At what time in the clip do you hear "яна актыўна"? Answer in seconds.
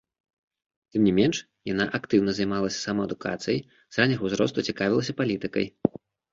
1.73-2.31